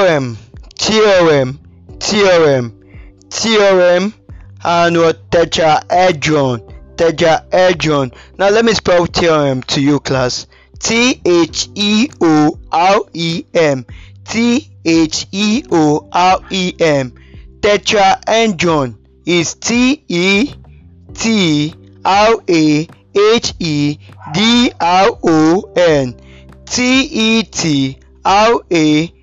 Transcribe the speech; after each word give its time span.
theorem 0.00 0.38
theorem 0.78 1.60
theorem 1.98 2.72
theorem 3.28 4.14
and 4.64 4.96
what 4.96 5.30
tetrahedron 5.30 6.58
tetrahedron 6.96 8.10
now 8.38 8.48
let 8.48 8.64
me 8.64 8.72
spell 8.72 9.04
theorem 9.04 9.62
to 9.62 9.80
you 9.82 10.00
class. 10.00 10.46
T 10.78 11.20
h 11.22 11.68
e 11.74 12.08
o 12.22 12.58
r 12.70 13.00
e 13.12 13.44
m 13.52 13.84
t 14.24 14.70
h 14.82 15.26
e 15.30 15.64
o 15.70 16.08
r 16.10 16.40
e 16.50 16.74
m. 16.78 17.12
Tetrahedron 17.60 18.96
is 19.26 19.54
t 19.56 20.02
e 20.08 20.54
t 21.12 21.74
r 22.02 22.32
a 22.48 22.88
h 23.12 23.54
e 23.58 23.98
d 24.32 24.72
r 24.80 25.08
o 25.22 25.70
n. 25.76 26.14
T 26.64 27.02
e 27.02 27.42
t 27.42 27.98
r 28.24 28.54
a 28.70 28.72
h 28.72 28.78
e 28.80 29.10
d 29.10 29.10
r 29.10 29.10
o 29.10 29.10
n 29.10 29.19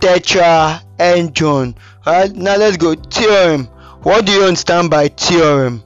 tetrahedron 0.00 1.74
right 2.06 2.34
now 2.34 2.56
let's 2.56 2.76
go. 2.76 2.94
Theorem. 2.94 3.66
What 4.02 4.26
do 4.26 4.32
you 4.32 4.44
understand 4.44 4.90
by 4.90 5.08
theorem? 5.08 5.82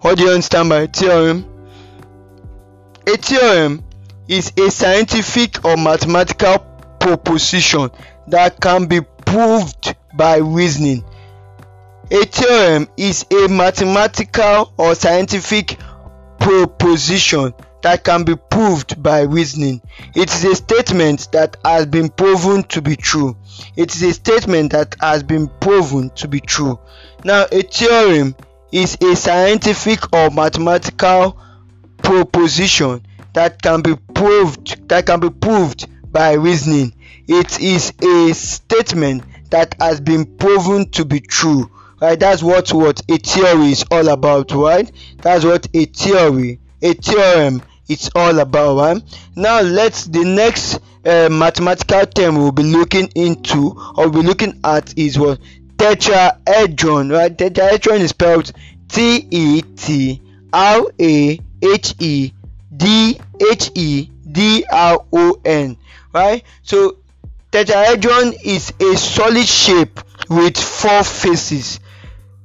What 0.00 0.16
do 0.18 0.24
you 0.24 0.30
understand 0.30 0.68
by 0.70 0.86
theorem? 0.86 1.44
A 3.06 3.16
theorem 3.16 3.84
is 4.28 4.52
a 4.56 4.70
scientific 4.70 5.64
or 5.64 5.76
mathematical 5.76 6.58
proposition 6.98 7.90
that 8.28 8.60
can 8.60 8.86
be 8.86 9.00
proved 9.00 9.94
by 10.16 10.36
reasoning. 10.38 11.04
A 12.10 12.24
theorem 12.24 12.88
is 12.96 13.26
a 13.30 13.48
mathematical 13.48 14.72
or 14.76 14.94
scientific 14.94 15.78
proposition 16.38 17.54
that 17.82 18.04
can 18.04 18.24
be 18.24 18.36
proved 18.36 19.02
by 19.02 19.22
reasoning. 19.22 19.80
It 20.14 20.32
is 20.32 20.44
a 20.44 20.54
statement 20.54 21.32
that 21.32 21.56
has 21.64 21.86
been 21.86 22.08
proven 22.08 22.62
to 22.64 22.82
be 22.82 22.96
true. 22.96 23.36
It 23.76 23.94
is 23.94 24.02
a 24.02 24.12
statement 24.12 24.72
that 24.72 24.96
has 25.00 25.22
been 25.22 25.48
proven 25.60 26.10
to 26.10 26.28
be 26.28 26.40
true. 26.40 26.78
Now, 27.24 27.46
a 27.50 27.62
theorem 27.62 28.34
is 28.72 28.96
a 29.00 29.16
scientific 29.16 30.12
or 30.14 30.30
mathematical 30.30 31.36
proposition 31.98 33.06
that 33.32 33.60
can 33.62 33.82
be 33.82 33.94
proved 34.14 34.88
that 34.88 35.06
can 35.06 35.20
be 35.20 35.30
proved 35.30 35.86
by 36.10 36.32
reasoning. 36.32 36.94
It 37.28 37.60
is 37.60 37.92
a 38.02 38.32
statement 38.34 39.24
that 39.50 39.74
has 39.80 40.00
been 40.00 40.36
proven 40.36 40.90
to 40.90 41.04
be 41.04 41.20
true. 41.20 41.70
Right? 42.00 42.18
That's 42.18 42.42
what 42.42 42.72
what 42.72 43.02
a 43.10 43.18
theory 43.18 43.72
is 43.72 43.84
all 43.90 44.08
about, 44.08 44.52
right? 44.52 44.90
That's 45.20 45.44
what 45.44 45.68
a 45.74 45.84
theory, 45.84 46.58
a 46.80 46.94
theorem 46.94 47.62
it's 47.90 48.08
all 48.14 48.38
about 48.38 48.76
right 48.76 49.02
now 49.36 49.60
let's 49.60 50.04
the 50.06 50.24
next 50.24 50.78
uh, 51.04 51.28
mathematical 51.30 52.06
term 52.06 52.36
we'll 52.36 52.52
be 52.52 52.62
looking 52.62 53.08
into 53.14 53.74
or 53.96 54.08
we'll 54.08 54.22
be 54.22 54.28
looking 54.28 54.58
at 54.64 54.96
is 54.98 55.18
what? 55.18 55.40
Tetrahedron 55.76 57.10
right? 57.10 57.36
Tetrahedron 57.36 58.00
is 58.00 58.10
spelled 58.10 58.52
t 58.88 59.26
e 59.30 59.62
t 59.76 60.20
r 60.52 60.82
a 61.00 61.40
h 61.62 61.94
e 61.98 62.32
d 62.76 63.20
h 63.40 63.70
e 63.74 64.10
d 64.30 64.64
r 64.70 64.98
o 65.12 65.40
n 65.44 65.76
right? 66.12 66.44
So 66.62 66.96
tetrahedron 67.50 68.34
is 68.44 68.72
a 68.80 68.96
solid 68.96 69.46
shape 69.46 70.00
with 70.28 70.56
four 70.56 71.02
faces 71.02 71.80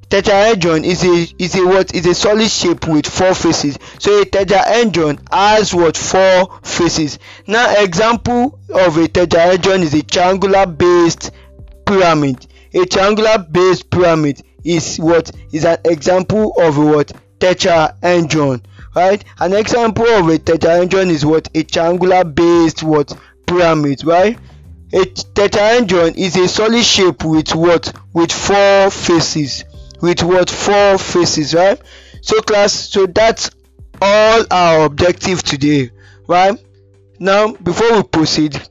tetrahedron 0.10 0.84
is 0.84 1.04
a 1.04 1.44
is 1.44 1.56
a 1.56 1.66
what? 1.66 1.94
Is 1.94 2.06
a 2.06 2.14
solid 2.14 2.50
shape 2.50 2.88
with 2.88 3.08
four 3.08 3.34
faces. 3.34 3.78
So 4.00 4.22
a 4.22 4.26
tetrahedron 4.26 5.20
has 5.32 5.74
what? 5.74 5.98
Four 5.98 6.60
faces. 6.64 7.20
Now 7.48 7.74
example 7.82 8.60
of 8.74 8.98
a 8.98 9.08
tetrahedron 9.08 9.82
is 9.82 9.94
a 9.94 10.04
triangular 10.04 10.66
based 10.66 11.32
pyramid. 11.86 12.46
A 12.74 12.86
triangular 12.86 13.38
based 13.40 13.90
pyramid 13.90 14.42
is 14.64 14.98
what? 14.98 15.32
Is 15.52 15.66
an 15.66 15.78
example 15.86 16.54
of 16.58 16.78
a 16.78 16.86
what? 16.86 17.12
Tetrahedron 17.40 18.64
right? 18.96 19.24
An 19.40 19.54
example 19.54 20.08
of 20.08 20.30
a 20.30 20.38
tetrahedron 20.38 21.10
is 21.10 21.26
what? 21.26 21.50
A 21.54 21.64
triangular 21.64 22.24
based 22.24 22.84
what? 22.84 23.18
Pyramid 23.46 24.04
right? 24.06 24.38
A 24.94 24.98
tetrahedron 24.98 26.16
is 26.16 26.38
a 26.38 26.48
solid 26.48 26.84
shape 26.84 27.24
with 27.26 27.54
what? 27.56 27.94
With 28.14 28.32
four 28.32 28.90
faces 28.90 29.66
with 30.06 30.24
what 30.24 30.50
four 30.50 30.98
faces 30.98 31.54
right? 31.56 31.82
So 32.22 32.40
class 32.42 32.74
so 32.74 33.08
that's 33.08 33.50
all 34.02 34.46
our 34.52 34.86
objective 34.86 35.42
today 35.42 35.90
right? 36.28 36.64
Now 37.20 37.54
before 37.54 37.94
we 37.98 38.04
proceed 38.04 38.62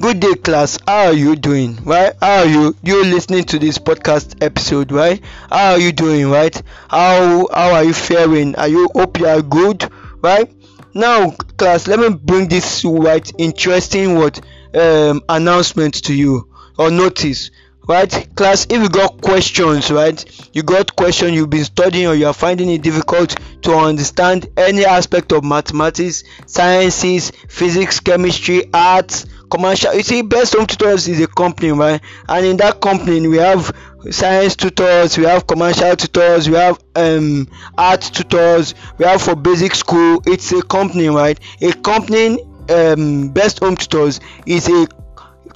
good 0.00 0.18
day 0.18 0.34
class. 0.34 0.78
How 0.86 1.06
are 1.06 1.12
you 1.12 1.36
doing 1.36 1.76
right? 1.84 2.12
How 2.20 2.40
are 2.40 2.46
you 2.46 2.74
you 2.82 3.04
listening 3.04 3.44
to 3.44 3.58
this 3.58 3.78
podcast 3.78 4.42
episode 4.42 4.90
right? 4.90 5.22
How 5.50 5.72
are 5.72 5.78
you 5.78 5.92
doing 5.92 6.28
right? 6.28 6.60
How 6.88 7.46
how 7.52 7.74
are 7.74 7.84
you 7.84 7.92
faring? 7.92 8.56
Are 8.56 8.68
you 8.68 8.88
hope 8.94 9.18
you 9.20 9.26
are 9.26 9.42
good 9.42 9.88
right? 10.22 10.50
Now 10.92 11.30
class 11.30 11.86
let 11.86 12.00
me 12.00 12.08
bring 12.08 12.48
this 12.48 12.84
right 12.84 13.30
interesting 13.38 14.16
what 14.16 14.40
um 14.74 15.22
announcement 15.28 15.94
to 16.04 16.14
you 16.14 16.48
or 16.78 16.90
notice 16.90 17.50
right? 17.90 18.28
Class 18.36 18.66
if 18.70 18.80
you 18.80 18.88
got 18.88 19.20
questions 19.20 19.90
right? 19.90 20.18
You 20.52 20.62
got 20.62 20.94
question 20.94 21.34
you've 21.34 21.50
been 21.50 21.64
studying 21.64 22.06
or 22.06 22.14
you 22.14 22.26
are 22.28 22.32
finding 22.32 22.70
it 22.70 22.82
difficult 22.82 23.34
to 23.62 23.74
understand 23.74 24.48
any 24.56 24.84
aspect 24.84 25.32
of 25.32 25.42
mathematics 25.42 26.22
sciences 26.46 27.32
physics 27.48 27.98
chemistry 27.98 28.62
arts 28.72 29.26
commercial 29.50 29.92
you 29.94 30.02
see 30.02 30.22
best 30.22 30.54
home 30.54 30.66
tutors 30.66 31.08
is 31.08 31.20
a 31.20 31.26
company 31.26 31.72
right? 31.72 32.00
And 32.28 32.46
in 32.46 32.56
that 32.58 32.80
company 32.80 33.26
we 33.26 33.38
have 33.38 33.74
science 34.10 34.54
tutors 34.54 35.18
we 35.18 35.24
have 35.24 35.48
commercial 35.48 35.96
tutors 35.96 36.48
we 36.48 36.54
have 36.54 36.78
um 36.94 37.48
art 37.76 38.02
tutors 38.02 38.74
we 38.98 39.04
have 39.04 39.20
for 39.20 39.34
basic 39.34 39.74
school. 39.74 40.22
It's 40.26 40.52
a 40.52 40.62
company 40.62 41.08
right? 41.08 41.38
A 41.60 41.72
company 41.72 42.38
um 42.68 43.30
best 43.30 43.58
home 43.58 43.76
tutors 43.76 44.20
is 44.46 44.68
a 44.68 44.86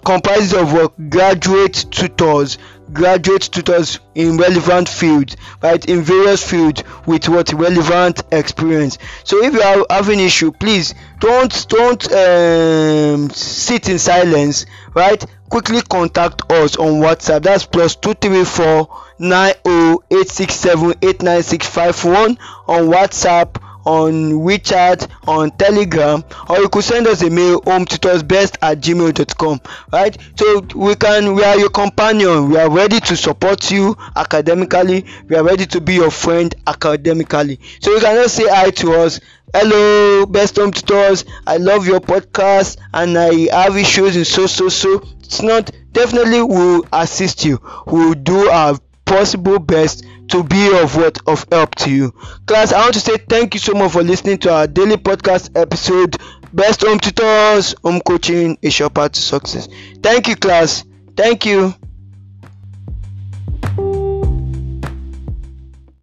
comprises 0.05 0.53
of 0.53 0.75
uh, 0.75 0.89
graduate 1.09 1.87
tutors 1.91 2.59
graduate 2.93 3.43
tutors 3.43 3.99
in 4.15 4.37
relevant 4.37 4.89
fields 4.89 5.37
right 5.63 5.87
in 5.89 6.03
various 6.03 6.49
fields 6.49 6.83
with 7.07 7.29
what 7.29 7.53
relevant 7.53 8.23
experience. 8.31 8.99
So 9.25 9.43
if 9.43 9.55
you 9.55 9.61
are 9.63 9.87
having 9.91 10.21
issue 10.21 10.53
please 10.53 10.95
don't 11.19 11.69
don't 11.69 12.13
um, 12.13 13.31
sit 13.31 13.89
in 13.89 13.99
silence 13.99 14.67
right? 14.95 15.25
Quickly 15.51 15.83
contact 15.83 16.51
us 16.51 16.77
on 16.77 17.01
whatsapp. 17.01 17.43
That's 17.43 17.65
plus 17.65 17.97
two 17.97 18.15
three 18.15 18.45
four 18.45 18.89
nine 19.19 19.55
oh 19.65 20.03
eight 20.11 20.29
six 20.29 20.55
seven 20.55 20.95
eight 21.03 21.23
nine 21.23 21.43
six 21.43 21.67
five 21.69 22.03
one 22.05 22.39
on 22.67 22.89
whatsapp 22.89 23.57
on 23.85 24.33
WeChat, 24.33 25.09
on 25.29 25.51
Telegram, 25.53 26.23
or 26.49 26.59
you 26.59 26.69
could 26.69 26.85
send 26.85 27.07
us 27.07 27.23
a 27.23 27.31
mail 27.31 27.61
home 27.65 27.85
best 27.85 28.59
at 28.63 28.81
gmail.com. 28.81 29.61
Right? 29.93 30.17
So 30.37 30.61
we 30.75 30.95
can 30.97 31.35
we 31.35 31.43
are 31.45 31.59
your 31.59 31.71
companion. 31.71 32.49
We 32.51 32.59
are 32.59 32.71
ready 32.71 33.01
to 33.01 33.17
support 33.17 33.71
you 33.71 33.97
academically. 34.17 35.05
We 35.29 35.37
are 35.37 35.45
ready 35.45 35.67
to 35.67 35.81
be 35.81 35.95
your 35.95 36.11
friend 36.11 36.55
academically. 36.67 37.61
So 37.81 37.93
you 37.93 38.01
can 38.01 38.17
just 38.23 38.37
say 38.37 38.49
hi 38.49 38.71
to 38.71 38.95
us. 38.95 39.21
Hello, 39.55 40.27
best 40.27 40.57
home 40.57 40.73
tutors. 40.73 41.25
I 41.47 41.59
love 41.59 41.87
your 41.87 42.01
podcast 42.01 42.79
and 42.93 43.17
I 43.17 43.49
have 43.55 43.77
issues 43.77 44.17
in 44.17 44.25
so 44.25 44.47
so 44.47 44.69
so. 44.69 45.03
It's 45.21 45.43
not 45.43 45.71
definitely 45.93 46.43
will 46.43 46.85
assist 46.93 47.45
you. 47.45 47.61
We 47.87 48.07
will 48.07 48.15
do 48.15 48.49
our 48.49 48.79
possible 49.15 49.59
best 49.59 50.05
to 50.29 50.43
be 50.43 50.77
of 50.83 50.97
what 50.97 51.19
of 51.27 51.47
help 51.53 51.75
to 51.77 51.91
you. 51.91 52.11
Class 52.47 52.73
i 52.73 52.81
want 52.81 52.95
to 52.95 53.01
say 53.01 53.17
thank 53.29 53.55
you 53.55 53.61
so 53.61 53.73
much 53.75 53.93
for 53.93 54.03
listening 54.03 54.39
to 54.39 54.53
our 54.53 54.67
daily 54.67 54.97
podcast 54.97 55.51
episode. 55.61 56.17
Best 56.53 56.83
home 56.83 56.99
tutors 56.99 57.75
home 57.83 58.01
coaching 58.01 58.59
a 58.63 58.71
short 58.71 58.95
path 58.95 59.13
to 59.13 59.21
success. 59.21 59.69
Thank 60.03 60.29
you 60.29 60.37
class. 60.37 60.85
Thank 61.17 61.47
you 61.47 61.75